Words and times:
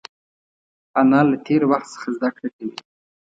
انا 0.99 1.19
له 1.29 1.35
تېر 1.45 1.61
وخت 1.71 1.87
څخه 1.93 2.07
زده 2.15 2.29
کړه 2.35 2.49
کوي 2.55 2.77